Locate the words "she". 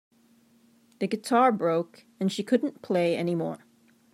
2.31-2.41